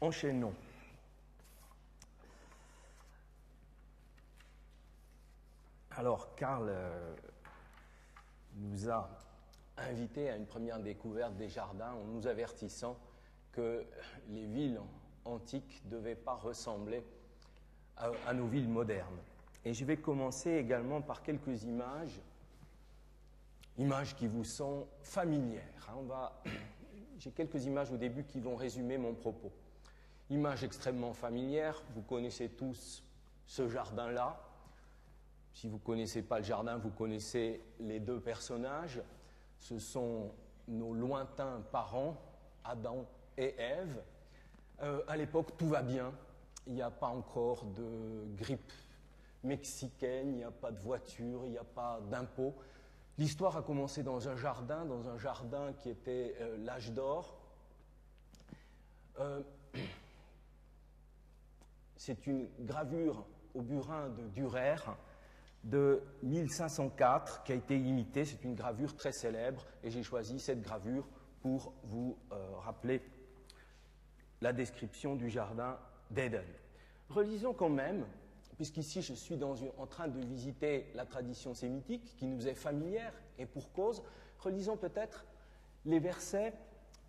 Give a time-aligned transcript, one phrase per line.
[0.00, 0.54] Enchaînons.
[5.96, 7.14] Alors, Karl euh,
[8.56, 9.08] nous a
[9.76, 12.96] invités à une première découverte des jardins en nous avertissant
[13.52, 13.84] que
[14.28, 14.80] les villes
[15.24, 17.04] antiques ne devaient pas ressembler
[17.96, 19.18] à, nos villes modernes.
[19.64, 22.20] Et je vais commencer également par quelques images,
[23.78, 25.88] images qui vous sont familières.
[25.88, 26.30] Hein.
[27.18, 29.52] j'ai quelques images au début qui vont résumer mon propos.
[30.34, 33.04] Image extrêmement familière, vous connaissez tous
[33.46, 34.36] ce jardin-là,
[35.52, 39.00] si vous ne connaissez pas le jardin, vous connaissez les deux personnages.
[39.60, 40.32] Ce sont
[40.66, 42.20] nos lointains parents,
[42.64, 43.06] Adam
[43.38, 44.02] et Ève.
[44.82, 46.12] Euh, à l'époque, tout va bien.
[46.66, 48.72] Il n'y a pas encore de grippe
[49.44, 52.56] mexicaine, il n'y a pas de voiture, il n'y a pas d'impôts.
[53.16, 57.38] L'histoire a commencé dans un jardin, dans un jardin qui était euh, l'âge d'or.
[59.20, 59.40] Euh,
[62.04, 64.76] c'est une gravure au burin de Durer
[65.62, 68.26] de 1504 qui a été imitée.
[68.26, 71.08] C'est une gravure très célèbre et j'ai choisi cette gravure
[71.40, 73.00] pour vous euh, rappeler
[74.42, 75.78] la description du jardin
[76.10, 76.44] d'Éden.
[77.08, 78.04] Relisons quand même,
[78.56, 83.46] puisqu'ici je suis en train de visiter la tradition sémitique qui nous est familière et
[83.46, 84.02] pour cause,
[84.40, 85.24] relisons peut-être
[85.86, 86.52] les versets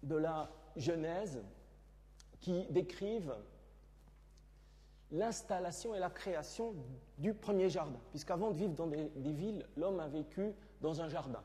[0.04, 1.44] de la Genèse
[2.40, 3.36] qui décrivent
[5.12, 6.74] l'installation et la création
[7.18, 11.44] du premier jardin, puisqu'avant de vivre dans des, villes, l'homme a vécu dans un jardin.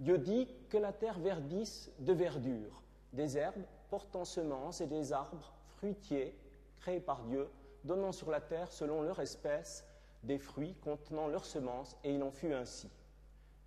[0.00, 2.82] Dieu dit que la terre verdisse de verdure,
[3.12, 6.36] des herbes portant semences et des arbres fruitiers
[6.80, 7.48] créés par Dieu,
[7.84, 9.84] donnant sur la terre selon leur espèce
[10.22, 12.88] des fruits contenant leurs semences, et il en fut ainsi.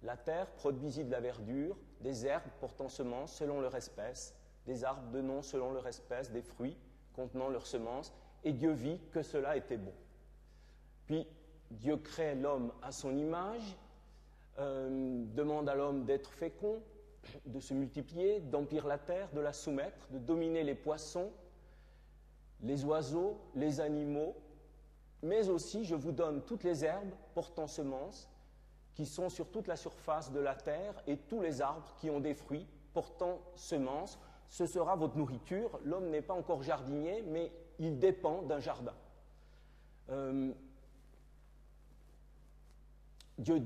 [0.04, 5.10] La terre produisit de la verdure, des herbes portant semences selon leur espèce, des arbres
[5.12, 6.78] donnant selon leur espèce des fruits
[7.14, 8.14] contenant leurs semences,
[8.46, 9.94] et Dieu vit que cela était bon.
[11.08, 11.28] Puis
[11.72, 13.76] Dieu crée l'homme à son image,
[14.60, 16.82] euh, demande à l'homme d'être fécond,
[17.46, 21.32] de se multiplier, d'emplir la terre, de la soumettre, de dominer les poissons,
[22.62, 24.36] les oiseaux, les animaux,
[25.24, 28.30] mais aussi je vous donne toutes les herbes portant semences
[28.94, 32.20] qui sont sur toute la surface de la terre et tous les arbres qui ont
[32.20, 34.20] des fruits portant semences.
[34.48, 35.80] Ce sera votre nourriture.
[35.84, 38.94] L'homme n'est pas encore jardinier, mais il dépend d'un jardin.
[40.10, 40.54] Euh,
[43.38, 43.62] Dieu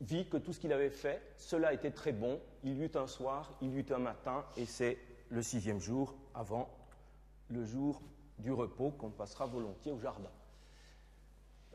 [0.00, 2.40] vit que tout ce qu'il avait fait, cela était très bon.
[2.64, 6.14] Il y eut un soir, il y eut un matin, et c'est le sixième jour
[6.34, 6.68] avant
[7.48, 8.02] le jour
[8.38, 10.30] du repos qu'on passera volontiers au jardin.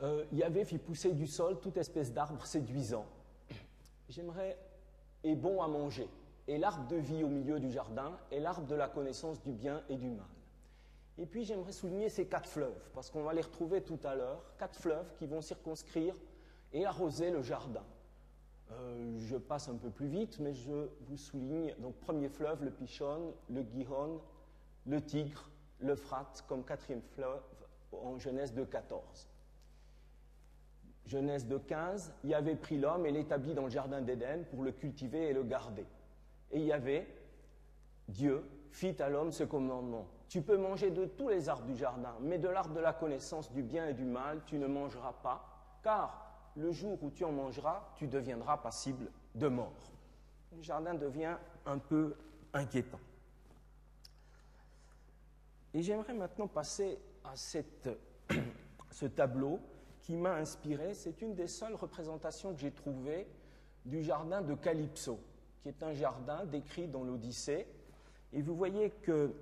[0.01, 3.05] Euh, Yahvé fit pousser du sol toute espèce d'arbre séduisant.
[4.09, 4.57] J'aimerais,
[5.23, 6.07] et bon à manger,
[6.47, 9.83] et l'arbre de vie au milieu du jardin, et l'arbre de la connaissance du bien
[9.89, 10.25] et du mal.
[11.19, 14.43] Et puis j'aimerais souligner ces quatre fleuves, parce qu'on va les retrouver tout à l'heure,
[14.59, 16.15] quatre fleuves qui vont circonscrire
[16.73, 17.83] et arroser le jardin.
[18.71, 22.71] Euh, je passe un peu plus vite, mais je vous souligne, donc premier fleuve, le
[22.71, 24.21] Pichon, le Gihon,
[24.85, 27.41] le Tigre, l'Euphrate comme quatrième fleuve
[27.91, 29.27] en Genèse de 14.
[31.05, 34.73] Genèse de 15, y avait pris l'homme et l'établit dans le jardin d'Éden pour le
[34.73, 35.85] cultiver et le garder.
[36.51, 37.07] Et y avait
[38.09, 40.07] Dieu fit à l'homme ce commandement.
[40.27, 43.51] Tu peux manger de tous les arbres du jardin, mais de l'arbre de la connaissance
[43.51, 47.31] du bien et du mal, tu ne mangeras pas, car le jour où tu en
[47.31, 49.91] mangeras, tu deviendras passible de mort.
[50.55, 52.15] Le jardin devient un peu
[52.53, 52.99] inquiétant.
[55.73, 57.35] Et j'aimerais maintenant passer à
[58.91, 59.59] ce tableau
[60.01, 60.93] qui m'a inspiré.
[60.93, 63.27] C'est une des seules représentations que j'ai trouvées
[63.85, 65.19] du jardin de Calypso,
[65.61, 67.67] qui est un jardin décrit dans l'Odyssée
[68.33, 69.33] et vous voyez que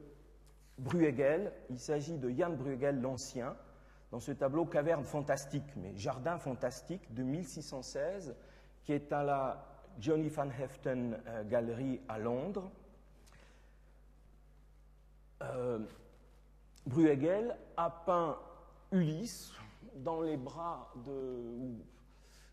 [0.77, 3.55] Bruegel, il s'agit de Jan Bruegel l'Ancien,
[4.11, 8.35] dans ce tableau Caverne fantastique, mais Jardin fantastique de 1616,
[8.83, 9.65] qui est à la
[9.99, 12.69] Johnny Van Heften euh, Galerie à Londres.
[15.41, 15.79] Euh,
[16.85, 18.37] Bruegel a peint
[18.91, 19.51] Ulysse
[19.95, 21.73] dans les bras de,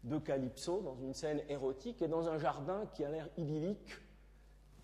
[0.04, 3.96] de Calypso, dans une scène érotique, et dans un jardin qui a l'air idyllique,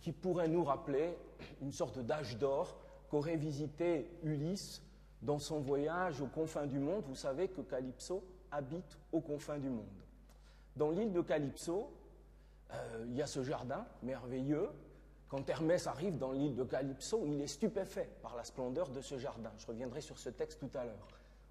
[0.01, 1.17] qui pourrait nous rappeler
[1.61, 4.83] une sorte d'âge d'or qu'aurait visité Ulysse
[5.23, 7.05] dans son voyage aux confins du monde.
[7.07, 9.87] Vous savez que Calypso habite aux confins du monde.
[10.77, 11.91] Dans l'île de Calypso,
[12.73, 14.71] euh, il y a ce jardin merveilleux.
[15.29, 19.19] Quand Hermès arrive dans l'île de Calypso, il est stupéfait par la splendeur de ce
[19.19, 19.53] jardin.
[19.59, 21.09] Je reviendrai sur ce texte tout à l'heure.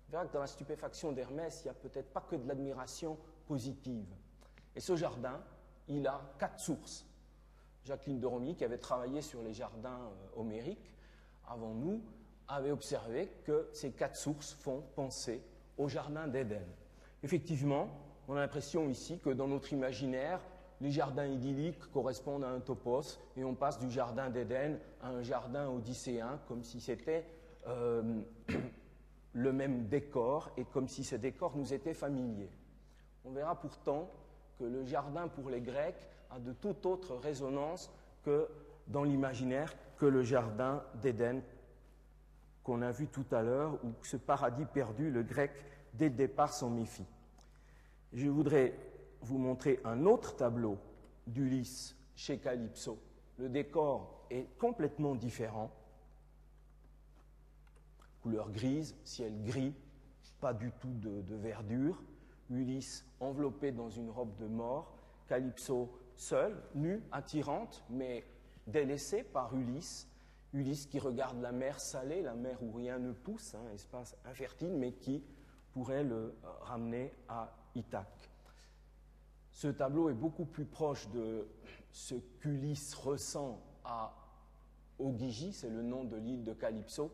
[0.07, 3.17] On verra que dans la stupéfaction d'Hermès, il n'y a peut-être pas que de l'admiration
[3.45, 4.07] positive.
[4.75, 5.43] Et ce jardin,
[5.87, 7.05] il a quatre sources.
[7.83, 10.91] Jacqueline de qui avait travaillé sur les jardins euh, homériques
[11.47, 12.01] avant nous,
[12.47, 15.41] avait observé que ces quatre sources font penser
[15.77, 16.65] au jardin d'Éden.
[17.23, 17.89] Effectivement,
[18.27, 20.39] on a l'impression ici que dans notre imaginaire,
[20.79, 25.23] les jardins idylliques correspondent à un topos et on passe du jardin d'Éden à un
[25.23, 27.25] jardin odysséen comme si c'était
[27.67, 28.21] euh,
[29.33, 32.49] le même décor et comme si ce décor nous était familier.
[33.25, 34.09] On verra pourtant
[34.59, 37.91] que le jardin pour les Grecs a de toute autre résonance
[38.23, 38.47] que
[38.87, 41.41] dans l'imaginaire que le jardin d'Éden
[42.63, 45.51] qu'on a vu tout à l'heure, ou ce paradis perdu, le grec,
[45.93, 47.05] dès le départ s'en méfie.
[48.11, 48.77] Je voudrais
[49.21, 50.77] vous montrer un autre tableau
[51.25, 52.99] d'Ulysse chez Calypso.
[53.37, 55.71] Le décor est complètement différent.
[58.21, 59.73] Couleur grise, ciel gris,
[60.41, 62.03] pas du tout de, de verdure.
[62.49, 64.93] Ulysse enveloppé dans une robe de mort,
[65.27, 68.25] Calypso seul, nu, attirante, mais
[68.67, 70.07] délaissée par Ulysse.
[70.53, 74.15] Ulysse qui regarde la mer salée, la mer où rien ne pousse, un hein, espace
[74.25, 75.23] infertile, mais qui
[75.71, 78.31] pourrait le ramener à Ithaque.
[79.51, 81.47] Ce tableau est beaucoup plus proche de
[81.91, 84.13] ce qu'Ulysse ressent à
[84.99, 87.11] Ogygie, c'est le nom de l'île de Calypso,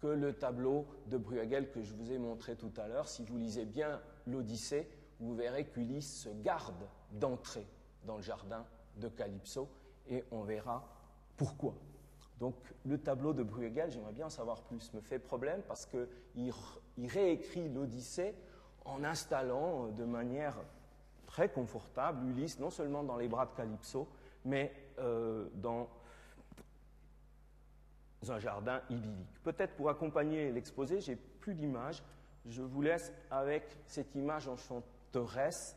[0.00, 3.08] que le tableau de Bruegel que je vous ai montré tout à l'heure.
[3.08, 4.88] Si vous lisez bien l'Odyssée,
[5.20, 7.66] vous verrez qu'Ulysse se garde d'entrer
[8.04, 8.66] dans le jardin
[8.96, 9.68] de Calypso
[10.12, 10.84] et on verra
[11.36, 11.74] pourquoi.
[12.38, 12.54] Donc
[12.84, 16.52] le tableau de Bruegel, j'aimerais bien en savoir plus, me fait problème parce qu'il
[16.98, 18.34] il réécrit l'Odyssée
[18.84, 20.56] en installant de manière
[21.26, 24.06] très confortable Ulysse non seulement dans les bras de Calypso,
[24.44, 25.88] mais euh, dans
[28.28, 29.42] un jardin idyllique.
[29.42, 32.02] Peut-être pour accompagner l'exposé, j'ai plus d'images.
[32.46, 35.76] Je vous laisse avec cette image enchanteresse,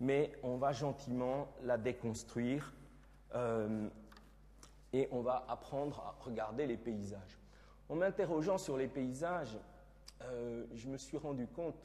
[0.00, 2.72] mais on va gentiment la déconstruire
[3.34, 3.88] euh,
[4.92, 7.38] et on va apprendre à regarder les paysages.
[7.88, 9.58] En m'interrogeant sur les paysages,
[10.22, 11.76] euh, je me suis rendu compte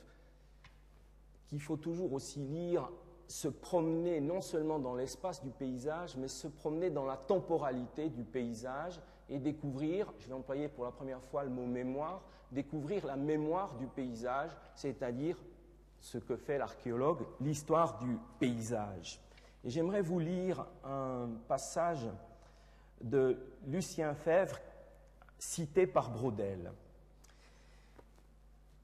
[1.48, 2.90] qu'il faut toujours aussi lire,
[3.28, 8.24] se promener non seulement dans l'espace du paysage, mais se promener dans la temporalité du
[8.24, 9.00] paysage
[9.30, 12.22] et découvrir, je vais employer pour la première fois le mot mémoire,
[12.52, 15.38] découvrir la mémoire du paysage, c'est-à-dire
[16.00, 19.22] ce que fait l'archéologue, l'histoire du paysage.
[19.63, 22.08] J'aimerais vous lire un passage
[23.00, 23.38] de
[23.68, 24.58] Lucien Fèvre
[25.38, 26.72] cité par Brodel.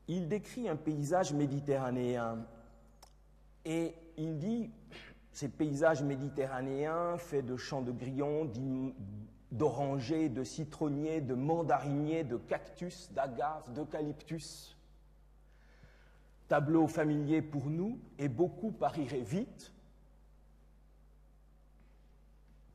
[0.08, 2.46] Il décrit un paysage méditerranéen
[3.66, 4.70] et il dit
[5.32, 8.50] ces paysages méditerranéens faits de champs de grillons,
[9.52, 14.78] d'orangers, de citronniers, de mandariniers, de cactus, d'agaves, d'eucalyptus.
[16.48, 19.74] Tableau familier pour nous, et beaucoup pariraient vite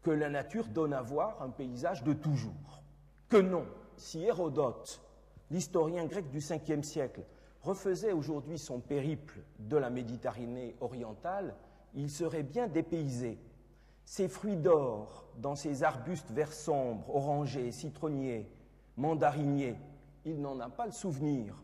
[0.02, 2.82] que la nature donne à voir un paysage de toujours.
[3.28, 3.64] Que non,
[3.96, 5.00] si Hérodote,
[5.50, 7.22] l'historien grec du 5e siècle,
[7.62, 11.54] refaisait aujourd'hui son périple de la Méditerranée orientale,
[11.94, 13.38] il serait bien dépaysé.
[14.04, 18.50] Ces fruits d'or dans ces arbustes verts sombres, orangés, citronniers,
[18.96, 19.76] mandariniers,
[20.24, 21.62] il n'en a pas le souvenir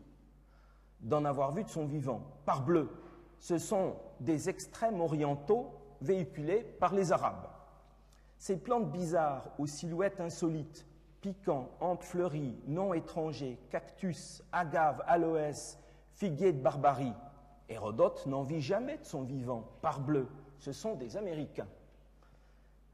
[1.01, 2.21] d'en avoir vu de son vivant.
[2.45, 2.89] Parbleu,
[3.39, 5.71] ce sont des extrêmes orientaux
[6.01, 7.47] véhiculés par les Arabes.
[8.39, 10.87] Ces plantes bizarres aux silhouettes insolites,
[11.19, 15.77] piquants, ampes fleuries, non étrangers, cactus, agaves, aloès,
[16.13, 17.13] figuier de barbarie.
[17.67, 21.67] Hérodote n'en vit jamais de son vivant, parbleu, ce sont des Américains.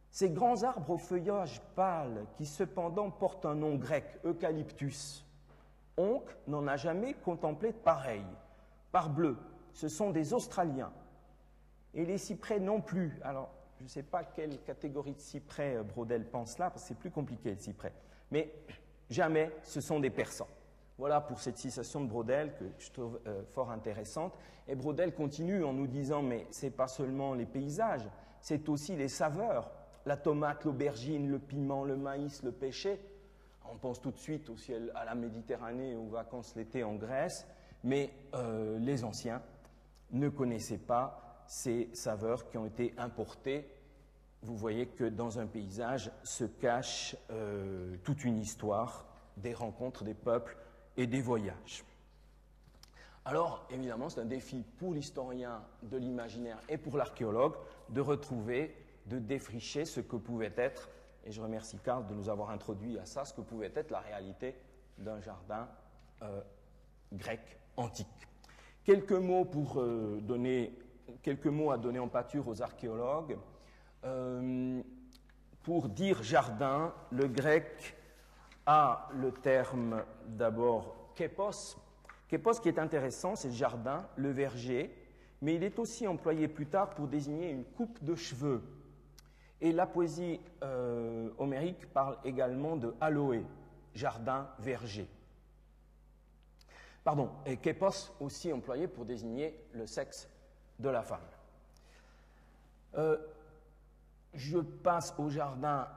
[0.10, 5.24] Ces grands arbres au feuillage pâle, qui cependant portent un nom grec, eucalyptus,
[5.98, 8.26] Onc n'en a jamais contemplé de pareil.
[8.92, 9.38] Parbleu,
[9.74, 10.92] ce sont des Australiens.
[11.94, 13.20] Et les cyprès non plus.
[13.24, 16.88] Alors, je ne sais pas quelle catégorie de cyprès euh, Brodel pense là, parce que
[16.90, 17.94] c'est plus compliqué le cyprès.
[18.32, 18.52] Mais
[19.10, 20.48] jamais ce sont des Persans.
[20.98, 24.34] Voilà pour cette citation de Brodel que je trouve euh, fort intéressante.
[24.68, 28.08] Et Brodel continue en nous disant, mais ce n'est pas seulement les paysages,
[28.40, 29.72] c'est aussi les saveurs.
[30.06, 33.00] La tomate, l'aubergine, le piment, le maïs, le pêcher.
[33.70, 37.46] On pense tout de suite au ciel, à la Méditerranée, aux vacances l'été en Grèce,
[37.84, 39.42] mais euh, les anciens
[40.12, 43.68] ne connaissaient pas ces saveurs qui ont été importées.
[44.42, 49.06] Vous voyez que dans un paysage se cache euh, toute une histoire
[49.38, 50.58] des rencontres des peuples
[50.98, 51.84] et des voyages.
[53.26, 57.56] Alors, évidemment, c'est un défi pour l'historien de l'imaginaire et pour l'archéologue
[57.90, 58.76] de retrouver,
[59.08, 60.90] de défricher ce que pouvait être,
[61.26, 64.00] et je remercie Karl de nous avoir introduit à ça, ce que pouvait être la
[64.00, 64.56] réalité
[65.00, 65.68] d'un jardin
[66.22, 66.42] euh,
[67.14, 67.42] grec
[67.78, 68.08] antique.
[68.84, 70.78] Quelques mots pour euh, donner,
[71.22, 73.38] quelques mots à donner en pâture aux archéologues.
[74.04, 74.82] Euh,
[75.64, 77.96] pour dire jardin, le grec
[78.66, 81.78] a le terme d'abord képos.
[82.28, 84.96] Képos qui est intéressant, c'est le jardin, le verger,
[85.42, 88.62] mais il est aussi employé plus tard pour désigner une coupe de cheveux.
[89.62, 93.44] Et la poésie euh, homérique parle également de aloe,
[93.94, 95.08] jardin, verger.
[97.04, 100.28] Pardon, et képos aussi employé pour désigner le sexe
[100.80, 101.20] de la femme.
[102.98, 103.18] Euh,
[104.34, 105.88] je passe au jardin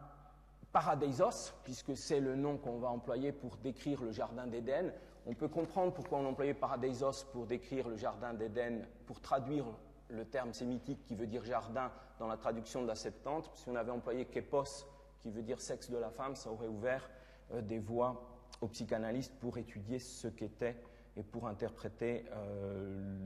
[0.72, 4.92] Paradeisos, puisque c'est le nom qu'on va employer pour décrire le jardin d'Éden.
[5.26, 9.64] On peut comprendre pourquoi on employait Paradeisos pour décrire le jardin d'Éden, pour traduire
[10.08, 13.50] le terme sémitique qui veut dire jardin dans la traduction de la Septante.
[13.54, 14.86] Si on avait employé Kepos,
[15.20, 17.10] qui veut dire sexe de la femme, ça aurait ouvert
[17.52, 18.22] euh, des voies
[18.60, 20.76] aux psychanalystes pour étudier ce qu'était
[21.18, 23.18] et pour interpréter euh,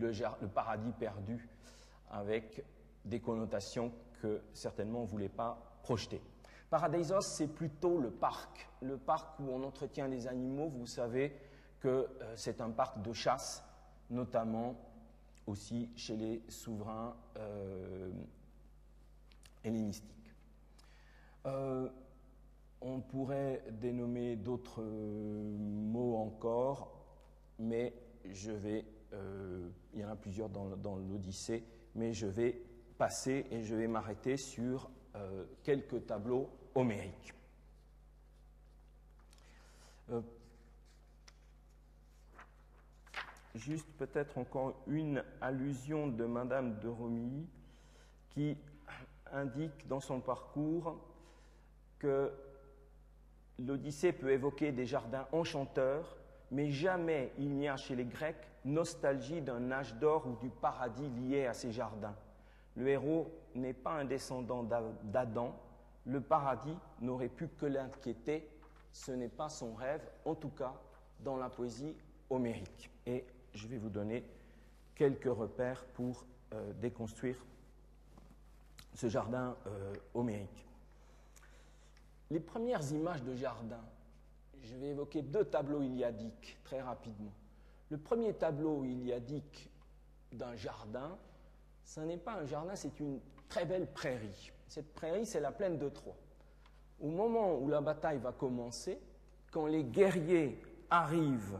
[0.00, 1.46] le, paradis perdu
[2.10, 2.64] avec
[3.04, 3.92] des connotations
[4.22, 6.22] que certainement on ne voulait pas projeter.
[6.70, 10.68] Paradeisos, c'est plutôt le parc, le parc où on entretient les animaux.
[10.68, 11.36] Vous savez
[11.80, 13.62] que euh, c'est un parc de chasse,
[14.10, 14.74] notamment
[15.46, 18.10] aussi chez les souverains euh,
[19.64, 20.14] hellénistiques.
[22.80, 26.97] On pourrait dénommer d'autres mots encore,
[27.58, 27.92] mais
[28.30, 28.84] je vais,
[29.94, 32.60] il y en a plusieurs dans, l'Odyssée, mais je vais
[32.98, 34.90] passer et je vais m'arrêter sur
[35.62, 37.34] quelques tableaux homérique.
[40.10, 40.22] Euh,
[43.54, 47.46] juste peut-être encore une allusion de Madame de Romilly
[48.30, 48.56] qui
[49.32, 50.96] indique dans son parcours
[51.98, 52.32] que
[53.58, 56.16] l'Odyssée peut évoquer des jardins enchanteurs,
[56.50, 61.08] mais jamais il n'y a chez les Grecs nostalgie d'un âge d'or ou du paradis
[61.08, 62.16] lié à ces jardins.
[62.76, 65.54] Le héros n'est pas un descendant d'Adam,
[66.06, 68.48] le paradis n'aurait pu que l'inquiéter.
[68.92, 70.74] Ce n'est pas son rêve, en tout cas
[71.20, 71.94] dans la poésie
[72.30, 72.90] homérique.
[73.06, 74.24] Et je vais vous donner
[74.94, 76.24] quelques repères pour
[76.54, 77.36] euh, déconstruire
[78.94, 80.66] ce jardin euh, homérique.
[82.30, 83.80] Les premières images de jardin,
[84.62, 87.32] je vais évoquer deux tableaux iliadiques très rapidement.
[87.90, 89.70] Le premier tableau iliadique
[90.32, 91.16] d'un jardin,
[91.84, 94.52] ce n'est pas un jardin, c'est une très belle prairie.
[94.68, 96.16] Cette prairie, c'est la plaine de Troie.
[97.00, 99.00] Au moment où la bataille va commencer,
[99.50, 100.60] quand les guerriers
[100.90, 101.58] arrivent,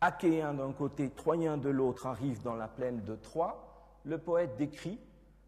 [0.00, 4.98] achéens d'un côté, troyens de l'autre, arrivent dans la plaine de Troie, le poète décrit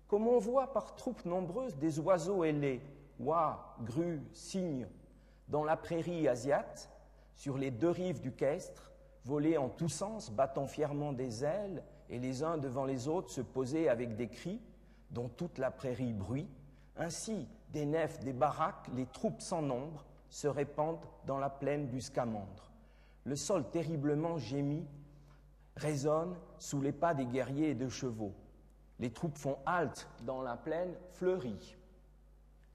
[0.06, 2.80] comme on voit par troupes nombreuses des oiseaux ailés,
[3.18, 4.86] oies, grues, cygnes,
[5.48, 6.90] dans la prairie asiate,
[7.34, 8.92] sur les deux rives du Questre,
[9.24, 13.40] voler en tous sens, battant fièrement des ailes, et les uns devant les autres se
[13.40, 14.60] poser avec des cris,
[15.10, 16.48] dont toute la prairie bruit,
[16.96, 22.00] ainsi, des nefs, des baraques, les troupes sans nombre se répandent dans la plaine du
[22.00, 22.72] Scamandre.
[23.24, 24.86] Le sol terriblement gémit,
[25.76, 28.34] résonne sous les pas des guerriers et de chevaux.
[29.00, 31.76] Les troupes font halte dans la plaine fleurie.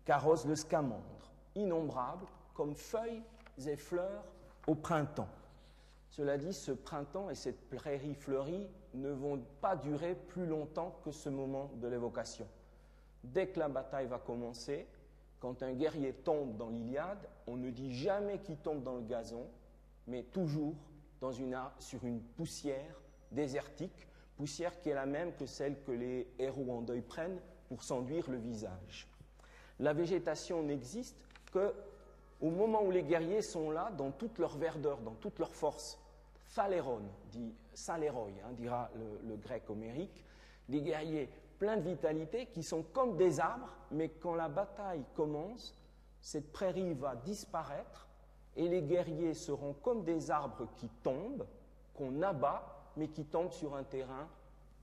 [0.04, 2.26] Carrosse le Scamandre, innombrable
[2.60, 3.24] comme feuilles
[3.68, 4.26] et fleurs
[4.68, 5.30] au printemps.
[6.10, 11.12] Cela dit, ce printemps et cette prairie fleurie ne vont pas durer plus longtemps que
[11.12, 12.46] ce moment de l'évocation.
[13.24, 14.88] Dès que la bataille va commencer,
[15.40, 19.48] quand un guerrier tombe dans l'Iliade, on ne dit jamais qu'il tombe dans le gazon,
[20.06, 20.76] mais toujours
[21.80, 23.00] sur une poussière
[23.32, 27.40] désertique, poussière qui est la même que celle que les héros en deuil prennent
[27.70, 29.08] pour s'enduire le visage.
[29.80, 31.16] La végétation n'existe
[31.54, 31.74] que
[32.42, 36.00] au moment où les guerriers sont là, dans toute leur verdeur, dans toute leur force.
[36.56, 38.90] Thaléron, dit Saleroi, hein, dira
[39.24, 40.26] le, grec homérique,
[40.68, 45.76] les guerriers plein de vitalité, qui sont comme des arbres, mais quand la bataille commence,
[46.22, 48.08] cette prairie va disparaître
[48.56, 51.46] et les guerriers seront comme des arbres qui tombent,
[51.94, 52.66] qu'on abat,
[52.96, 54.28] mais qui tombent sur un terrain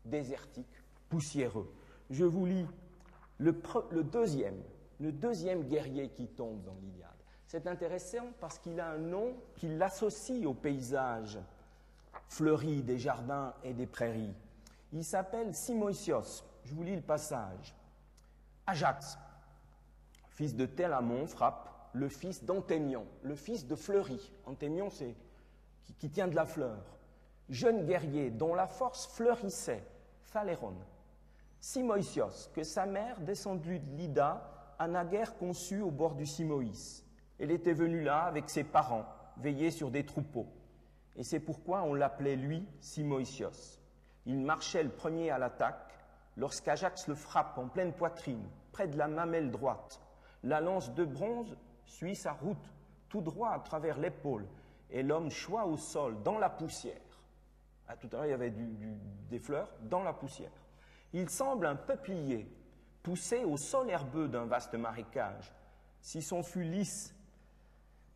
[0.05, 1.71] désertique, poussiéreux.
[2.11, 2.67] Je vous lis
[3.39, 3.53] le,
[4.03, 4.63] deuxième,
[5.01, 7.16] le deuxième guerrier qui tombe dans l'Iliade.
[7.47, 11.39] C'est intéressant parce qu'il a un nom qui l'associe au paysage
[12.29, 14.35] fleuri des jardins et des prairies.
[14.93, 16.43] Il s'appelle Simoisios.
[16.65, 17.75] Je vous lis le passage.
[18.67, 19.17] Ajax,
[20.31, 24.33] fils de Télamon, frappe le fils d'Antémion, le fils de Fleury.
[24.45, 25.15] Antémion, c'est
[25.99, 26.99] qui, tient de la fleur.
[27.49, 29.85] Jeune guerrier dont la force fleurissait,
[30.23, 30.75] Phaléron.
[31.61, 37.06] Simoisios, que sa mère, descendue de Lida, a naguère conçu au bord du Simoïs.
[37.39, 39.07] Elle était venue là avec ses parents,
[39.39, 40.49] veiller sur des troupeaux.
[41.17, 43.81] Et c'est pourquoi on l'appelait lui Simoisios.
[44.27, 45.99] Il marchait le premier à l'attaque,
[46.37, 50.01] lorsqu'Ajax le frappe en pleine poitrine, près de la mamelle droite.
[50.43, 52.73] La lance de bronze suit sa route
[53.09, 54.47] tout droit à travers l'épaule,
[54.91, 57.01] et l'homme choit au sol, dans la poussière.
[57.89, 58.55] À tout à l'heure, il y avait
[59.31, 60.51] des fleurs dans la poussière.
[61.13, 62.47] Il semble un peuplier
[63.03, 65.53] poussé au sol herbeux d'un vaste marécage.
[66.01, 67.16] Si son fût lisse,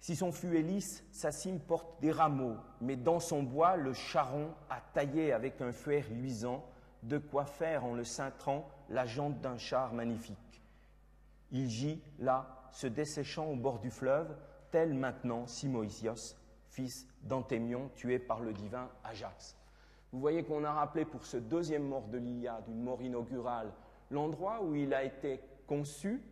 [0.00, 3.92] si son fût est lisse, sa cime porte des rameaux, mais dans son bois, le
[3.92, 6.64] charron a taillé avec un fer luisant
[7.02, 10.62] de quoi faire en le cintrant la jante d'un char magnifique.
[11.52, 14.34] Il gît là, se desséchant au bord du fleuve,
[14.70, 16.36] tel maintenant Simoïsios,
[16.68, 19.56] fils d'Antémion, tué par le divin Ajax.
[20.12, 23.70] Vous voyez qu'on a rappelé pour ce deuxième mort de l'Iliade, une mort inaugurale,
[24.10, 26.22] l'endroit où il a été conçu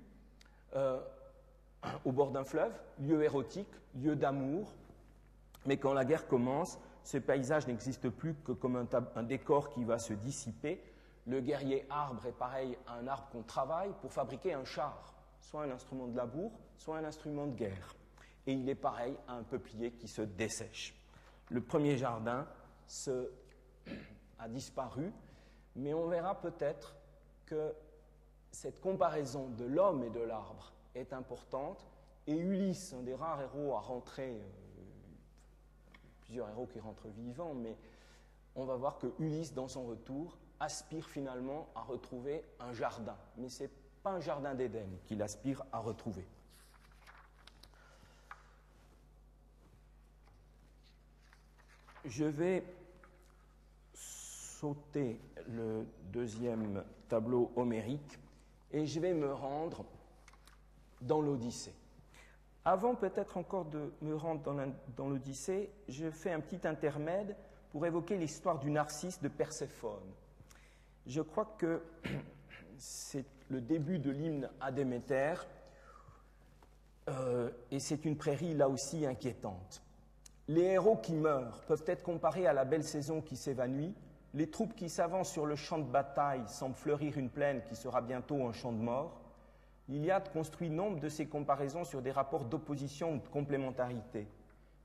[0.74, 1.00] euh,
[2.04, 4.74] au bord d'un fleuve, lieu érotique, lieu d'amour.
[5.66, 9.98] Mais quand la guerre commence, ce paysage n'existe plus que comme un, décor qui va
[9.98, 10.82] se dissiper.
[11.26, 15.62] Le guerrier arbre est pareil à un arbre qu'on travaille pour fabriquer un char, soit
[15.62, 17.94] un instrument de labour, soit un instrument de guerre.
[18.46, 20.94] Et il est pareil à un peuplier qui se dessèche.
[21.50, 22.46] Le premier jardin
[24.38, 25.12] a disparu,
[25.76, 26.94] mais on verra peut-être
[27.46, 27.74] que
[28.50, 31.86] cette comparaison de l'homme et de l'arbre est importante.
[32.26, 34.82] Et Ulysse, un des rares héros à rentrer, euh,
[36.20, 37.76] plusieurs héros qui rentrent vivants, mais
[38.54, 43.16] on va voir que Ulysse, dans son retour, aspire finalement à retrouver un jardin.
[43.36, 43.70] Mais ce n'est
[44.02, 46.26] pas un jardin d'Éden qu'il aspire à retrouver.
[52.04, 52.64] Je vais
[53.94, 58.18] sauter le deuxième tableau homérique
[58.72, 59.84] et je vais me rendre
[61.00, 61.74] dans l'Odyssée.
[62.64, 64.42] Avant peut-être encore de me rendre
[64.96, 67.36] dans l'Odyssée, je fais un petit intermède
[67.70, 70.12] pour évoquer l'histoire du Narcisse de Perséphone.
[71.06, 71.82] Je crois que
[72.78, 75.34] c'est le début de l'hymne à Déméter,
[77.08, 79.82] euh, et c'est une prairie là aussi inquiétante.
[80.46, 83.94] Les héros qui meurent peuvent être comparés à la belle saison qui s'évanouit,
[84.34, 88.02] les troupes qui s'avancent sur le champ de bataille semblent fleurir une plaine qui sera
[88.02, 89.20] bientôt un champ de mort.
[89.88, 94.28] L'Iliade construit nombre de ces comparaisons sur des rapports d'opposition ou de complémentarité.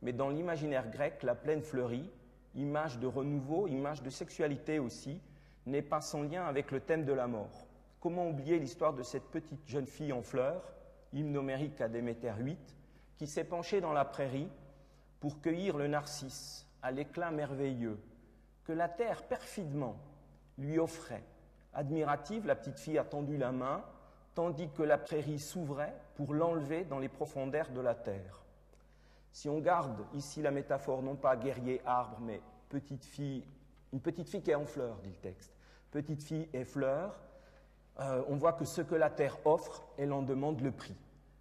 [0.01, 2.09] Mais dans l'imaginaire grec, la plaine fleurie,
[2.55, 5.19] image de renouveau, image de sexualité aussi,
[5.65, 7.67] n'est pas sans lien avec le thème de la mort.
[7.99, 10.73] Comment oublier l'histoire de cette petite jeune fille en fleurs,
[11.13, 12.75] hymnomérique à Déméter 8,
[13.17, 14.49] qui s'est penchée dans la prairie
[15.19, 17.97] pour cueillir le narcisse à l'éclat merveilleux,
[18.65, 19.97] que la terre perfidement
[20.57, 21.23] lui offrait.
[21.73, 23.83] Admirative, la petite fille a tendu la main,
[24.35, 28.43] tandis que la prairie s'ouvrait pour l'enlever dans les profondeurs de la terre.
[29.31, 33.43] Si on garde ici la métaphore non pas guerrier arbre, mais petite fille,
[33.91, 35.51] une petite fille qui est en fleur, dit le texte.
[35.91, 37.19] Petite fille et fleur,
[37.99, 40.97] euh, on voit que ce que la terre offre, elle en demande le prix.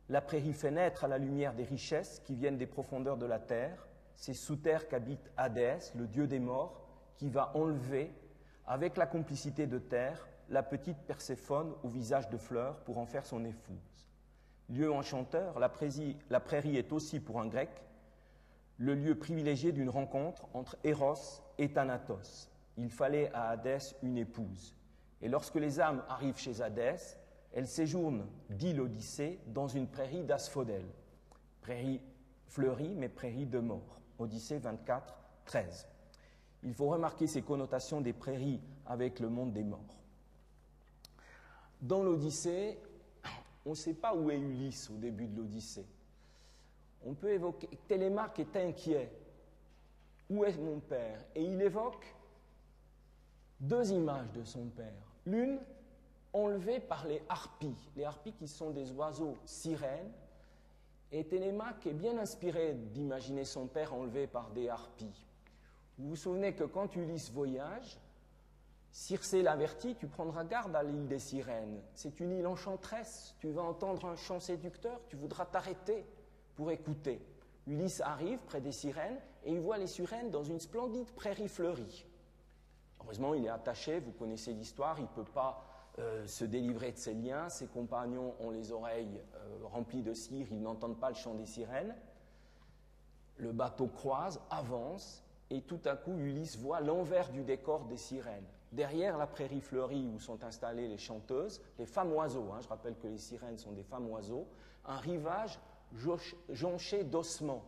[0.09, 3.39] La prairie fait naître à la lumière des richesses qui viennent des profondeurs de la
[3.39, 3.87] terre.
[4.17, 6.83] C'est sous terre qu'habite Hadès, le dieu des morts,
[7.17, 8.13] qui va enlever,
[8.67, 13.27] avec la complicité de terre, la petite Perséphone au visage de fleurs pour en faire
[13.27, 14.09] son épouse.
[14.69, 17.71] Lieu enchanteur, la prairie, est aussi pour un grec
[18.79, 22.51] le lieu privilégié d'une rencontre entre Eros et Thanatos.
[22.77, 24.75] Il fallait à Hadès une épouse.
[25.21, 27.19] Et lorsque les âmes arrivent chez Hadès,
[27.53, 30.87] elles séjournent, dit l'Odyssée, dans une prairie d'asphodèle.
[31.61, 32.01] Prairie
[32.47, 34.01] fleurie, mais prairie de mort.
[34.19, 35.89] Odyssée 24, 13
[36.63, 40.02] il faut remarquer ces connotations des prairies avec le monde des morts.
[41.83, 42.79] Dans l'Odyssée,
[43.67, 45.87] on ne sait pas où est Ulysse au début de l'Odyssée.
[47.05, 49.11] On peut évoquer, Télémaque est inquiet.
[50.31, 51.19] Où est mon père?
[51.35, 52.07] Et il évoque
[53.59, 55.13] deux images de son père.
[55.27, 55.59] L'une
[56.33, 60.13] enlevée par les harpies, les harpies qui sont des oiseaux sirènes.
[61.11, 65.27] Et Télémaque est bien inspiré d'imaginer son père enlevé par des harpies.
[65.99, 67.99] Vous vous souvenez que quand Ulysse voyage,
[68.93, 71.81] Circé l'avertit, tu prendras garde à l'île des sirènes.
[71.95, 73.35] C'est une île enchanteresse.
[73.39, 76.05] Tu vas entendre un chant séducteur, tu voudras t'arrêter
[76.55, 77.27] pour écouter.
[77.67, 82.05] Ulysse arrive près des sirènes et il voit les sirènes dans une splendide prairie fleurie.
[83.01, 85.65] Heureusement, il est attaché, vous connaissez l'histoire, il ne peut pas
[85.99, 87.49] euh, se délivrer de ses liens.
[87.49, 91.47] Ses compagnons ont les oreilles euh, remplies de cire, ils n'entendent pas le chant des
[91.47, 91.97] sirènes.
[93.39, 98.45] Le bateau croise, avance, et tout à coup Ulysse voit l'envers du décor des sirènes.
[98.73, 102.97] Derrière la prairie fleurie où sont installées les chanteuses, les femmes oiseaux, hein, je rappelle
[102.97, 104.47] que les sirènes sont des femmes oiseaux,
[104.87, 105.59] un rivage
[106.49, 107.65] jonché d'ossements.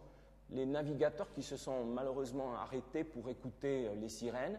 [0.50, 4.58] Les navigateurs qui se sont malheureusement arrêtés pour écouter euh, les sirènes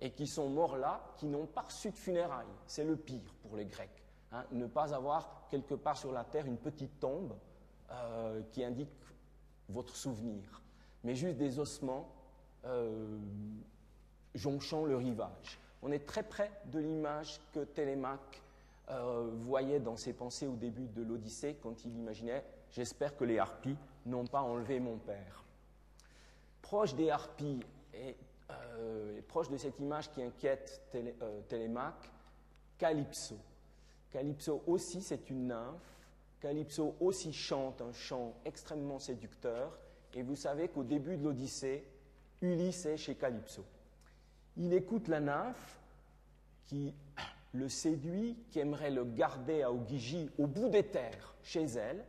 [0.00, 2.46] et qui sont morts là, qui n'ont pas reçu de funérailles.
[2.66, 4.04] C'est le pire pour les Grecs.
[4.32, 7.34] Hein, ne pas avoir quelque part sur la terre une petite tombe
[7.90, 8.88] euh, qui indique
[9.68, 10.62] votre souvenir,
[11.02, 12.08] mais juste des ossements
[12.64, 13.18] euh,
[14.34, 15.58] jonchant le rivage.
[15.82, 18.42] On est très près de l'image que Télémaque
[18.90, 23.38] euh, voyait dans ses pensées au début de l'Odyssée quand il imaginait J'espère que les
[23.38, 25.44] harpies n'ont pas enlevé mon père.
[26.62, 27.60] Proche des harpies
[27.92, 28.16] et,
[28.50, 30.80] euh, proche de cette image qui inquiète
[31.48, 32.10] Télémaque,
[32.78, 33.36] Calypso.
[34.10, 35.98] Calypso aussi, c'est une nymphe.
[36.40, 39.76] Calypso aussi chante un chant extrêmement séducteur.
[40.14, 41.84] Et vous savez qu'au début de l'Odyssée,
[42.40, 43.64] Ulysse est chez Calypso.
[44.56, 45.78] Il écoute la nymphe
[46.66, 46.94] qui
[47.52, 52.04] le séduit, qui aimerait le garder à Ogygie au bout des terres chez elle.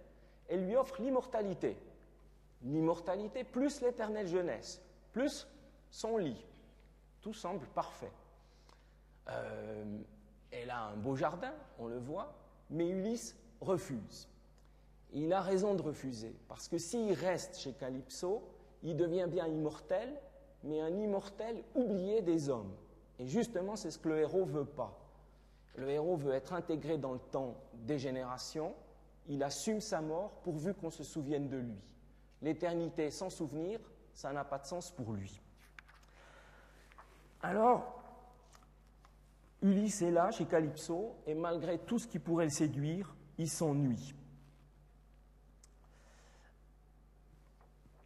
[0.47, 1.77] Elle lui offre l'immortalité.
[2.63, 4.81] L'immortalité plus l'éternelle jeunesse,
[5.13, 5.47] plus
[5.89, 6.45] son lit.
[7.21, 8.11] Tout semble parfait.
[9.29, 9.83] Euh,
[10.51, 12.33] elle a un beau jardin, on le voit,
[12.69, 14.27] mais Ulysse refuse.
[15.13, 18.47] Il a raison de refuser, parce que s'il reste chez Calypso,
[18.83, 20.19] il devient bien immortel,
[20.63, 22.73] mais un immortel oublié des hommes.
[23.19, 24.97] Et justement, c'est ce que le héros veut pas.
[25.75, 28.73] Le héros veut être intégré dans le temps des générations,
[29.27, 31.79] il assume sa mort pourvu qu'on se souvienne de lui.
[32.41, 33.79] L'éternité sans souvenir,
[34.13, 35.41] ça n'a pas de sens pour lui.
[37.41, 38.01] Alors,
[39.61, 44.15] Ulysse est là chez Calypso, et malgré tout ce qui pourrait le séduire, il s'ennuie.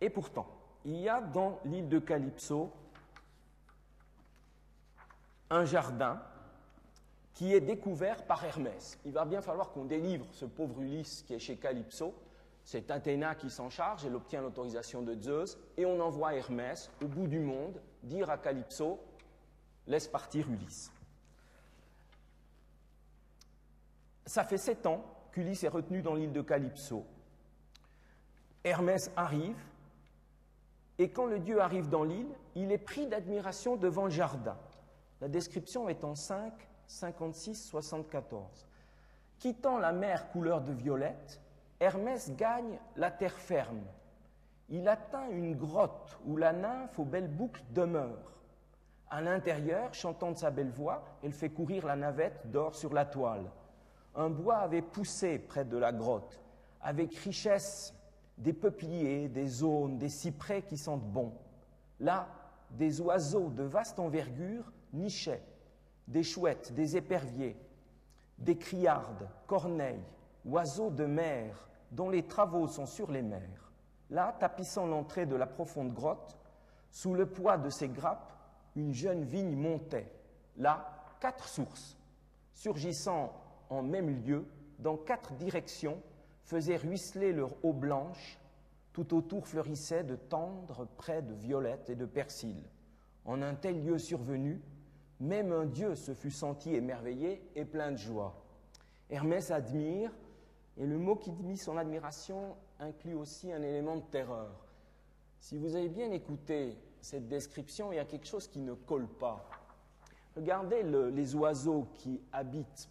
[0.01, 0.47] Et pourtant,
[0.85, 2.71] il y a dans l'île de Calypso
[5.49, 6.21] un jardin
[7.33, 8.97] qui est découvert par Hermès.
[9.03, 12.15] Il va bien falloir qu'on délivre ce pauvre Ulysse qui est chez Calypso.
[12.63, 17.07] C'est Athéna qui s'en charge, elle obtient l'autorisation de Zeus, et on envoie Hermès au
[17.07, 18.99] bout du monde dire à Calypso
[19.87, 20.91] Laisse partir Ulysse.
[24.25, 27.05] Ça fait sept ans qu'Ulysse est retenu dans l'île de Calypso.
[28.63, 29.57] Hermès arrive,
[30.97, 34.58] et quand le dieu arrive dans l'île, il est pris d'admiration devant le jardin.
[35.21, 36.53] La description est en 5,
[36.88, 38.67] 56, 74.
[39.39, 41.41] Quittant la mer couleur de violette,
[41.79, 43.84] Hermès gagne la terre ferme.
[44.69, 48.34] Il atteint une grotte où la nymphe aux belles boucles demeure.
[49.10, 53.05] À l'intérieur, chantant de sa belle voix, elle fait courir la navette d'or sur la
[53.05, 53.51] toile
[54.15, 56.39] un bois avait poussé près de la grotte,
[56.81, 57.93] avec richesse
[58.37, 61.33] des peupliers, des aunes, des cyprès qui sentent bon.
[61.99, 62.27] Là,
[62.71, 65.43] des oiseaux de vaste envergure nichaient,
[66.07, 67.55] des chouettes, des éperviers,
[68.37, 70.03] des criardes, corneilles,
[70.45, 73.71] oiseaux de mer, dont les travaux sont sur les mers.
[74.09, 76.37] Là, tapissant l'entrée de la profonde grotte,
[76.91, 78.33] sous le poids de ces grappes,
[78.75, 80.11] une jeune vigne montait.
[80.57, 80.85] Là,
[81.19, 81.97] quatre sources,
[82.53, 83.33] surgissant
[83.69, 84.45] en même lieu,
[84.79, 86.01] dans quatre directions,
[86.45, 88.39] faisaient ruisseler leur eau blanche,
[88.93, 92.55] tout autour fleurissait de tendres près de violettes et de persil.
[93.25, 94.62] En un tel lieu survenu,
[95.19, 98.41] même un dieu se fut senti émerveillé et plein de joie.
[99.10, 100.12] Hermès admire,
[100.77, 104.65] et le mot qui dit son admiration inclut aussi un élément de terreur.
[105.39, 109.08] Si vous avez bien écouté cette description, il y a quelque chose qui ne colle
[109.08, 109.49] pas.
[110.36, 112.89] Regardez les oiseaux qui habitent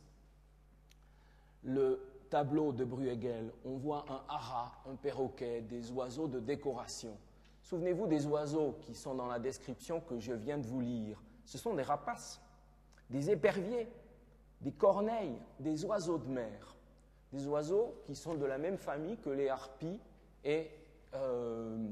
[1.62, 2.00] le
[2.34, 7.16] tableau de Bruegel, on voit un hara, un perroquet, des oiseaux de décoration.
[7.62, 11.22] Souvenez-vous des oiseaux qui sont dans la description que je viens de vous lire.
[11.44, 12.42] Ce sont des rapaces,
[13.08, 13.86] des éperviers,
[14.62, 16.74] des corneilles, des oiseaux de mer.
[17.32, 20.00] Des oiseaux qui sont de la même famille que les harpies
[20.42, 20.72] et
[21.14, 21.86] euh,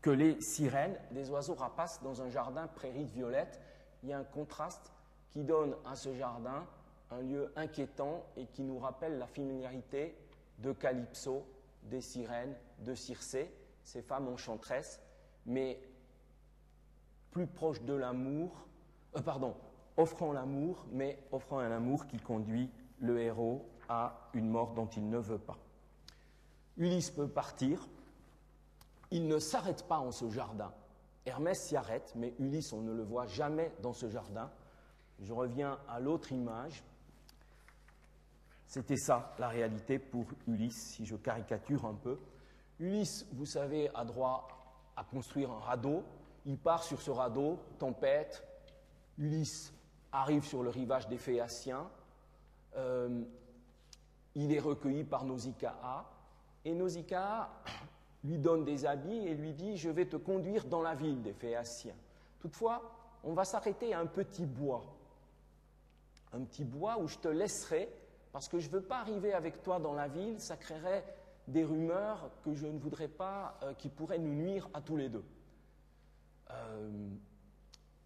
[0.00, 3.60] que les sirènes, des oiseaux rapaces dans un jardin prairie de violette.
[4.02, 4.94] Il y a un contraste
[5.28, 6.66] qui donne à ce jardin
[7.10, 10.14] un lieu inquiétant et qui nous rappelle la familiarité
[10.58, 11.44] de Calypso,
[11.84, 13.50] des sirènes, de Circé,
[13.82, 15.00] ces femmes enchanteresses,
[15.46, 15.80] mais
[17.30, 18.66] plus proches de l'amour,
[19.16, 19.54] euh, pardon,
[19.96, 25.08] offrant l'amour, mais offrant un amour qui conduit le héros à une mort dont il
[25.08, 25.58] ne veut pas.
[26.76, 27.88] Ulysse peut partir,
[29.10, 30.72] il ne s'arrête pas en ce jardin.
[31.26, 34.50] Hermès s'y arrête, mais Ulysse, on ne le voit jamais dans ce jardin.
[35.20, 36.84] Je reviens à l'autre image.
[38.68, 42.18] C'était ça, la réalité pour Ulysse, si je caricature un peu.
[42.78, 44.46] Ulysse, vous savez, a droit
[44.94, 46.04] à construire un radeau.
[46.44, 48.46] Il part sur ce radeau, tempête.
[49.16, 49.72] Ulysse
[50.12, 51.88] arrive sur le rivage des Phéaciens.
[52.76, 53.24] Euh,
[54.34, 56.04] il est recueilli par Nausicaa.
[56.66, 57.48] Et Nausicaa
[58.22, 61.32] lui donne des habits et lui dit Je vais te conduire dans la ville des
[61.32, 61.96] Phéaciens.
[62.38, 62.82] Toutefois,
[63.24, 64.84] on va s'arrêter à un petit bois.
[66.34, 67.88] Un petit bois où je te laisserai
[68.38, 71.04] parce que je ne veux pas arriver avec toi dans la ville, ça créerait
[71.48, 75.08] des rumeurs que je ne voudrais pas, euh, qui pourraient nous nuire à tous les
[75.08, 75.24] deux.
[76.52, 77.08] Euh,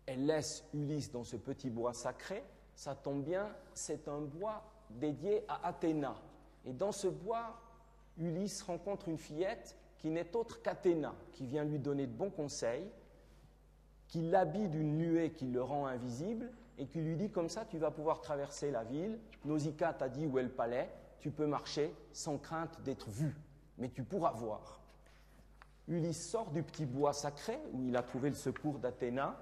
[0.06, 2.42] elle laisse Ulysse dans ce petit bois sacré.
[2.74, 6.14] Ça tombe bien, c'est un bois dédié à Athéna.
[6.64, 7.60] Et dans ce bois,
[8.16, 12.88] Ulysse rencontre une fillette qui n'est autre qu'Athéna, qui vient lui donner de bons conseils,
[14.08, 17.78] qui l'habille d'une nuée qui le rend invisible et qui lui dit comme ça, tu
[17.78, 19.18] vas pouvoir traverser la ville.
[19.44, 23.36] Nausicaa t'a dit où est le palais, tu peux marcher sans crainte d'être vu,
[23.78, 24.80] mais tu pourras voir.
[25.88, 29.36] Ulysse sort du petit bois sacré où il a trouvé le secours d'Athéna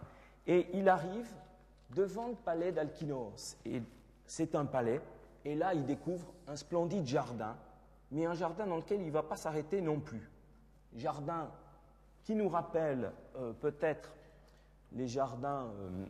[0.46, 1.28] et il arrive
[1.94, 3.56] devant le palais d'Alkynos.
[3.64, 3.82] Et
[4.26, 5.00] c'est un palais,
[5.44, 7.56] et là il découvre un splendide jardin,
[8.10, 10.30] mais un jardin dans lequel il ne va pas s'arrêter non plus.
[10.94, 11.50] Jardin
[12.24, 14.12] qui nous rappelle euh, peut-être
[14.92, 16.04] les jardins euh,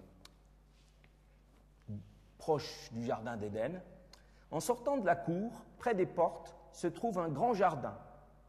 [2.93, 3.81] du jardin d'Éden.
[4.51, 7.97] En sortant de la cour, près des portes, se trouve un grand jardin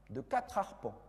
[0.10, 1.00] de quatre arpents,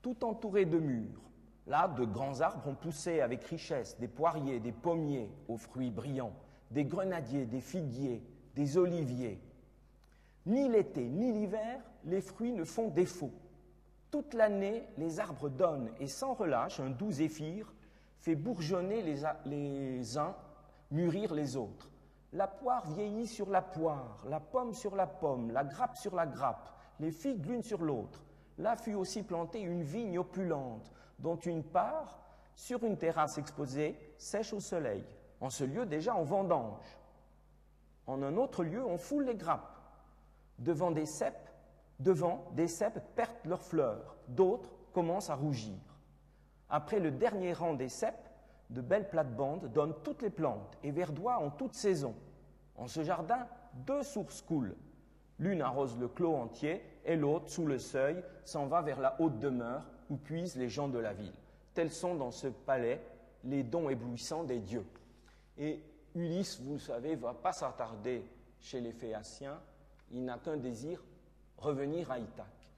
[0.00, 1.20] tout entouré de murs.
[1.66, 6.34] Là, de grands arbres ont poussé avec richesse, des poiriers, des pommiers aux fruits brillants,
[6.70, 8.22] des grenadiers, des figuiers,
[8.54, 9.40] des oliviers.
[10.44, 13.32] Ni l'été ni l'hiver, les fruits ne font défaut.
[14.10, 17.72] Toute l'année, les arbres donnent et sans relâche un doux zéphyr
[18.18, 20.36] fait bourgeonner les uns,
[20.90, 21.91] mûrir les autres.
[22.32, 26.26] La poire vieillit sur la poire, la pomme sur la pomme, la grappe sur la
[26.26, 28.24] grappe, les figues l'une sur l'autre.
[28.56, 32.22] Là fut aussi plantée une vigne opulente, dont une part,
[32.54, 35.04] sur une terrasse exposée, sèche au soleil.
[35.40, 36.98] En ce lieu déjà on vendange.
[38.06, 39.78] En un autre lieu on foule les grappes.
[40.58, 41.50] Devant des cèpes,
[41.98, 45.78] devant des cèpes perdent leurs fleurs, d'autres commencent à rougir.
[46.70, 48.31] Après le dernier rang des cèpes,
[48.72, 52.14] de belles plates-bandes donnent toutes les plantes et verdoient en toute saison.
[52.76, 53.46] En ce jardin,
[53.86, 54.76] deux sources coulent.
[55.38, 59.38] L'une arrose le clos entier et l'autre, sous le seuil, s'en va vers la haute
[59.38, 61.32] demeure où puisent les gens de la ville.
[61.74, 63.00] Tels sont dans ce palais
[63.44, 64.86] les dons éblouissants des dieux.
[65.58, 65.82] Et
[66.14, 68.24] Ulysse, vous le savez, ne va pas s'attarder
[68.60, 69.60] chez les Phéaciens.
[70.10, 71.02] Il n'a qu'un désir,
[71.56, 72.68] revenir à Ithaque.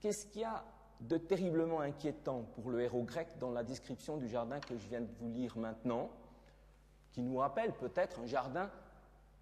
[0.00, 0.64] Qu'est-ce qu'il y a
[1.00, 5.00] de terriblement inquiétant pour le héros grec dans la description du jardin que je viens
[5.00, 6.10] de vous lire maintenant,
[7.12, 8.70] qui nous rappelle peut-être un jardin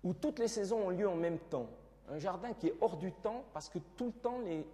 [0.03, 1.69] où toutes les saisons ont lieu en même temps.
[2.09, 4.67] Un jardin qui est hors du temps parce que tout le temps les,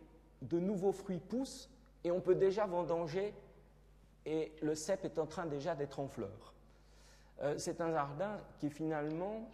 [0.42, 1.68] de nouveaux fruits poussent
[2.04, 3.34] et on peut déjà vendanger
[4.24, 6.54] et le cep est en train déjà d'être en fleurs.
[7.42, 9.48] Euh, c'est un jardin qui est finalement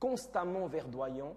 [0.00, 1.36] constamment verdoyant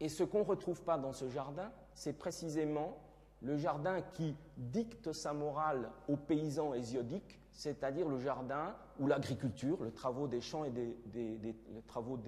[0.00, 2.96] et ce qu'on ne retrouve pas dans ce jardin, c'est précisément
[3.44, 9.92] le jardin qui dicte sa morale aux paysans hésiodiques, c'est-à-dire le jardin ou l'agriculture, le
[9.92, 11.54] travaux des champs et des,
[11.86, 12.18] travaux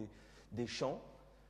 [0.52, 1.00] des, champs,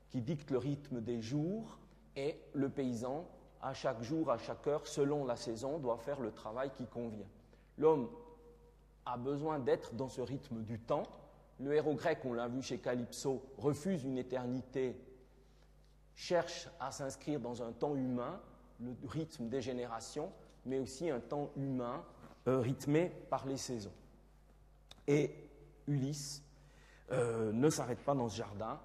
[0.08, 1.78] qui dicte le rythme des jours,
[2.14, 3.28] et le paysan,
[3.60, 7.26] à chaque jour, à chaque heure, selon la saison, doit faire le travail qui convient.
[7.76, 8.08] L'homme
[9.04, 11.02] a besoin d'être dans ce rythme du temps.
[11.58, 14.96] Le héros grec, on l'a vu chez Calypso, refuse une éternité,
[16.14, 18.40] cherche à s'inscrire dans un temps humain,
[18.80, 20.32] le rythme des générations,
[20.64, 22.04] mais aussi un temps humain
[22.48, 23.92] euh, rythmé par les saisons.
[25.06, 25.32] Et
[25.86, 26.42] Ulysse
[27.12, 28.80] euh, ne s'arrête pas dans ce jardin.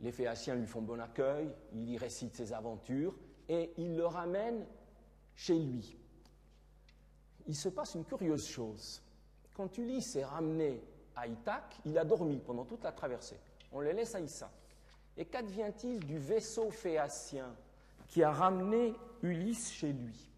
[0.00, 3.14] Les Phéaciens lui font bon accueil, il y récite ses aventures
[3.48, 4.64] et il le ramène
[5.34, 5.96] chez lui.
[7.46, 9.02] Il se passe une curieuse chose.
[9.54, 10.80] Quand Ulysse est ramené
[11.16, 13.40] à Ithaque, il a dormi pendant toute la traversée.
[13.72, 14.50] On le laisse à Issa.
[15.16, 17.56] Et qu'advient-il du vaisseau phéacien
[18.08, 20.28] qui a ramené Ulysse chez lui.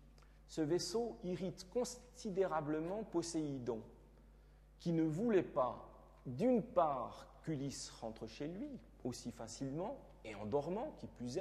[0.49, 3.81] Ce vaisseau irrite considérablement Poséidon,
[4.81, 5.89] qui ne voulait pas,
[6.27, 8.69] d'une part, qu'Ulysse rentre chez lui
[9.05, 11.39] aussi facilement, et en dormant, qui plus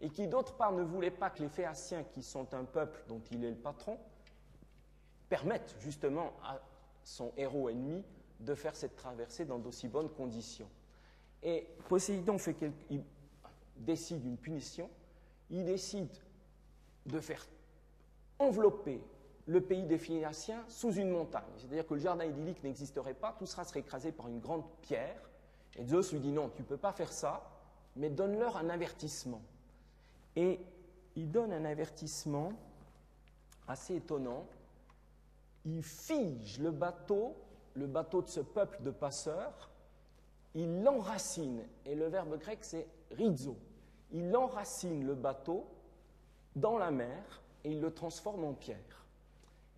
[0.00, 3.20] et qui d'autre part ne voulait pas que les Phéaciens, qui sont un peuple dont
[3.30, 3.98] il est le patron,
[5.28, 6.60] permettent justement à
[7.04, 8.02] son héros ennemi
[8.40, 10.68] de faire cette traversée dans d'aussi bonnes conditions.
[11.42, 12.36] Et Poséidon
[13.76, 14.90] décide une punition
[15.50, 16.10] il décide
[17.06, 17.46] de faire
[18.38, 19.00] envelopper
[19.46, 21.44] le pays des Phéniciens sous une montagne.
[21.56, 25.20] C'est-à-dire que le jardin idyllique n'existerait pas, tout sera écrasé par une grande pierre.
[25.76, 27.48] Et Zeus lui dit non, tu ne peux pas faire ça,
[27.94, 29.42] mais donne-leur un avertissement.
[30.34, 30.60] Et
[31.14, 32.52] il donne un avertissement
[33.68, 34.46] assez étonnant.
[35.64, 37.36] Il fige le bateau,
[37.74, 39.70] le bateau de ce peuple de passeurs,
[40.54, 41.62] il l'enracine.
[41.84, 43.56] Et le verbe grec, c'est rizo
[44.12, 45.66] il enracine le bateau
[46.54, 49.06] dans la mer et il le transforme en pierre.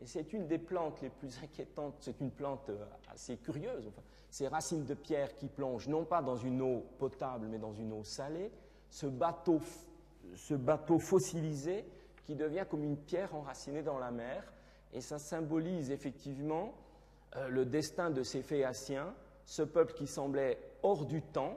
[0.01, 3.91] Et c'est une des plantes les plus inquiétantes, c'est une plante euh, assez curieuse.
[4.31, 7.93] Ces racines de pierre qui plongent non pas dans une eau potable mais dans une
[7.93, 8.53] eau salée,
[8.91, 9.61] ce bateau
[10.37, 11.85] ce bateau fossilisé
[12.25, 14.53] qui devient comme une pierre enracinée dans la mer.
[14.93, 16.75] Et ça symbolise effectivement
[17.37, 19.15] euh, le destin de ces Phéaciens,
[19.45, 21.57] ce peuple qui semblait hors du temps,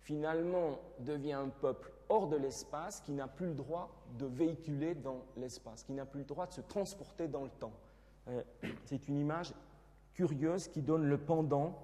[0.00, 5.24] finalement devient un peuple hors de l'espace, qui n'a plus le droit de véhiculer dans
[5.36, 7.72] l'espace, qui n'a plus le droit de se transporter dans le temps.
[8.28, 8.42] Euh,
[8.84, 9.54] c'est une image
[10.12, 11.78] curieuse qui donne le pendant,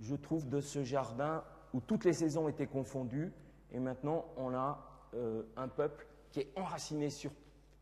[0.00, 3.32] je trouve, de ce jardin où toutes les saisons étaient confondues,
[3.70, 4.80] et maintenant on a
[5.14, 7.30] euh, un peuple qui est enraciné sur,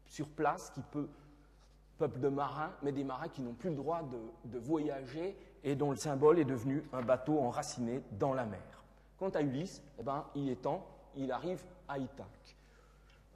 [0.05, 1.09] sur place, qui peut,
[1.99, 4.03] peuple de marins, mais des marins qui n'ont plus le droit
[4.45, 8.85] de, voyager et dont le symbole est devenu un bateau enraciné dans la mer.
[9.19, 10.87] Quant à Ulysse, eh ben, il est temps,
[11.18, 12.57] il arrive à Ithaque.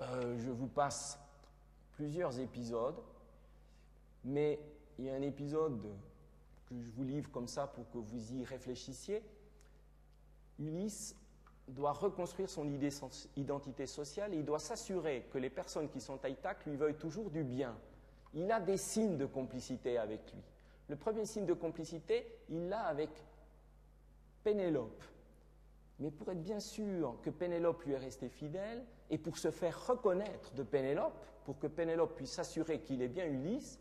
[0.00, 1.18] Euh, je vous passe
[1.92, 3.00] plusieurs épisodes,
[4.24, 4.58] mais
[4.98, 5.82] il y a un épisode
[6.68, 9.22] que je vous livre comme ça pour que vous y réfléchissiez.
[10.58, 11.16] Ulysse
[11.68, 12.66] doit reconstruire son
[13.36, 16.94] identité sociale et il doit s'assurer que les personnes qui sont à Ithaque lui veuillent
[16.94, 17.76] toujours du bien.
[18.34, 20.40] Il a des signes de complicité avec lui.
[20.88, 23.10] Le premier signe de complicité, il l'a avec
[24.42, 25.02] Pénélope.
[25.98, 29.86] Mais pour être bien sûr que Pénélope lui est restée fidèle et pour se faire
[29.86, 33.78] reconnaître de Pénélope, pour que Pénélope puisse s'assurer qu'il est bien Ulysse,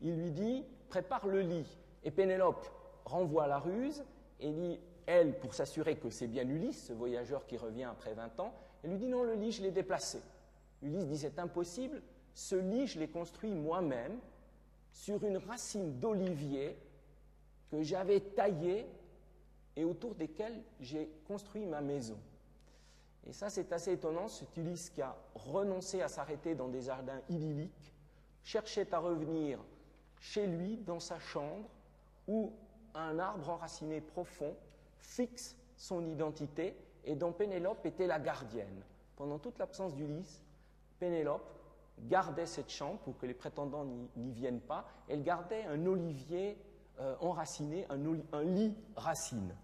[0.00, 1.78] il lui dit prépare le lit.
[2.04, 2.66] Et Pénélope
[3.04, 4.04] renvoie la ruse
[4.40, 8.40] et dit elle, pour s'assurer que c'est bien Ulysse, ce voyageur qui revient après 20
[8.40, 10.20] ans, elle lui dit non, le lit, je l'ai déplacé.
[10.82, 12.02] Ulysse dit c'est impossible,
[12.34, 14.18] ce lit, je l'ai construit moi-même
[14.92, 16.76] sur une racine d'olivier
[17.70, 18.86] que j'avais taillée
[19.76, 22.18] et autour desquelles j'ai construit ma maison.
[23.26, 27.20] Et ça, c'est assez étonnant, cet Ulysse qui a renoncé à s'arrêter dans des jardins
[27.28, 27.92] idylliques,
[28.44, 29.58] cherchait à revenir
[30.20, 31.68] chez lui, dans sa chambre,
[32.28, 32.52] où
[32.94, 34.54] un arbre enraciné profond
[34.98, 38.82] fixe son identité et dont Pénélope était la gardienne.
[39.16, 40.42] Pendant toute l'absence d'Ulysse,
[40.98, 41.56] Pénélope
[42.00, 43.86] gardait cette chambre pour que les prétendants
[44.16, 44.86] n'y viennent pas.
[45.08, 46.58] Elle gardait un olivier
[47.00, 49.54] euh, enraciné, un, lit racine.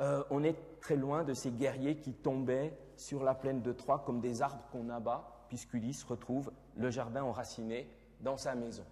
[0.00, 4.02] Euh, on est très loin de ces guerriers qui tombaient sur la plaine de Troie
[4.04, 7.88] comme des arbres qu'on abat, puisqu'Ulysse retrouve le jardin enraciné
[8.20, 8.84] dans sa maison.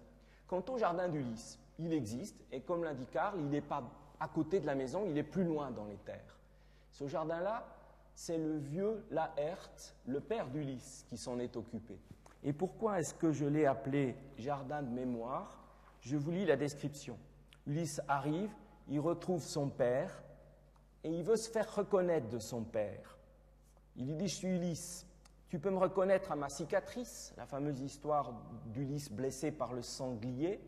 [0.47, 3.83] Quant au jardin d'Ulysse, il existe, et comme l'indique Karl, il n'est pas
[4.19, 6.37] à côté de la maison, il est plus loin dans les terres.
[6.91, 7.67] Ce jardin-là,
[8.15, 11.99] c'est le vieux Laerte, le père d'Ulysse, qui s'en est occupé.
[12.43, 15.63] Et pourquoi est-ce que je l'ai appelé jardin de mémoire?
[16.01, 17.17] Je vous lis la description.
[17.67, 18.49] Ulysse arrive,
[18.87, 20.23] il retrouve son père,
[21.03, 23.17] et il veut se faire reconnaître de son père.
[23.95, 25.07] Il lui dit, je suis Ulysse,
[25.49, 28.33] tu peux me reconnaître à ma cicatrice, la fameuse histoire
[28.65, 30.59] d'Ulysse blessé par le sanglier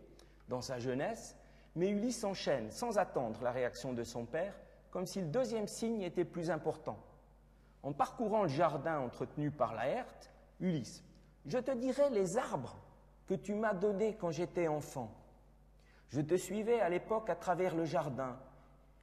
[0.47, 1.35] dans sa jeunesse.
[1.75, 6.01] Mais Ulysse enchaîne, sans attendre la réaction de son père, comme si le deuxième signe
[6.01, 6.97] était plus important.
[7.83, 11.03] En parcourant le jardin entretenu par Laerte, Ulysse,
[11.45, 12.77] je te dirai les arbres
[13.27, 15.13] que tu m'as donnés quand j'étais enfant.
[16.09, 18.37] Je te suivais à l'époque à travers le jardin,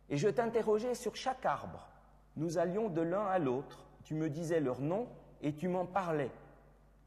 [0.08, 1.88] et je t'interrogeais sur chaque arbre.
[2.36, 5.08] Nous allions de l'un à l'autre, tu me disais leur nom,
[5.42, 6.30] et tu m'en parlais.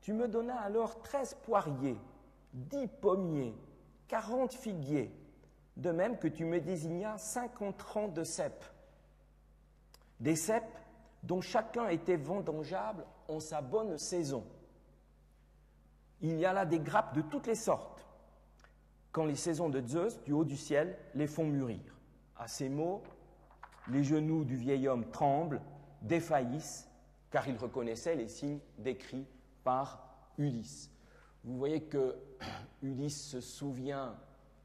[0.01, 1.97] Tu me donnas alors treize poiriers,
[2.53, 3.55] dix pommiers,
[4.07, 5.11] quarante figuiers,
[5.77, 8.65] de même que tu me désignas cinquante rangs de cèpes.
[10.19, 10.77] Des cèpes
[11.23, 14.45] dont chacun était vendangeable en sa bonne saison.
[16.21, 18.05] Il y a là des grappes de toutes les sortes,
[19.11, 21.98] quand les saisons de Zeus, du haut du ciel, les font mûrir.
[22.39, 23.03] À ces mots,
[23.89, 25.61] les genoux du vieil homme tremblent,
[26.01, 26.89] défaillissent,
[27.29, 29.27] car il reconnaissait les signes décrits
[29.63, 30.89] par Ulysse.
[31.43, 32.15] Vous voyez que
[32.81, 34.15] Ulysse se souvient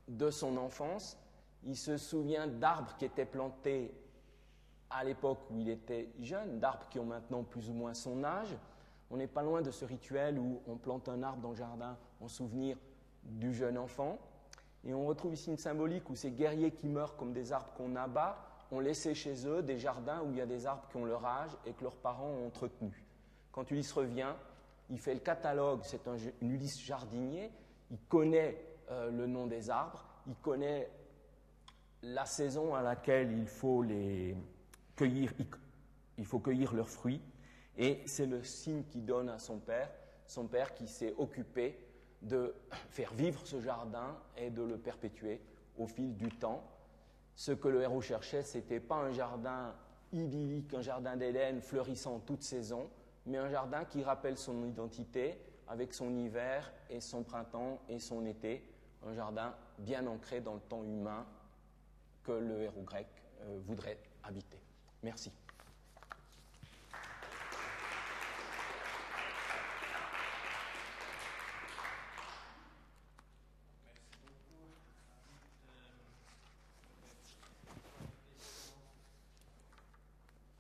[0.09, 1.19] de son enfance,
[1.65, 3.93] il se souvient d'arbres qui étaient plantés
[4.91, 8.57] à l'époque où il était jeune, d'arbres qui ont maintenant plus ou moins son âge.
[9.11, 11.97] On n'est pas loin de ce rituel où on plante un arbre dans le jardin
[12.21, 12.77] en souvenir
[13.25, 14.19] du jeune enfant.
[14.87, 17.97] Et on retrouve ici une symbolique où ces guerriers qui meurent comme des arbres qu'on
[17.97, 18.39] abat
[18.71, 21.25] ont laissé chez eux des jardins où il y a des arbres qui ont leur
[21.25, 23.05] âge et que leurs parents ont entretenus.
[23.53, 24.35] Quand Ulysse revient,
[24.91, 27.51] il fait le catalogue, c'est un, Ulysse jardinier,
[27.91, 28.61] il connaît
[28.91, 30.91] euh, le nom des arbres, il connaît
[32.03, 34.37] la saison à laquelle il faut les
[34.97, 35.33] cueillir,
[36.19, 37.23] il faut cueillir leurs fruits,
[37.79, 39.91] et c'est le signe qu'il donne à son père,
[40.27, 41.79] son père qui s'est occupé
[42.25, 42.55] de
[42.91, 45.41] faire vivre ce jardin et de le perpétuer
[45.79, 46.63] au fil du temps.
[47.35, 49.75] Ce que le héros cherchait, ce n'était pas un jardin
[50.13, 52.89] idyllique, un jardin d'Éden fleurissant toute saison,
[53.27, 58.25] mais un jardin qui rappelle son identité avec son hiver et son printemps et son
[58.27, 58.71] été,
[59.07, 61.27] un jardin bien ancré dans le temps humain
[62.23, 63.09] que le héros grec
[63.43, 64.61] euh, voudrait habiter.
[65.03, 65.33] Merci.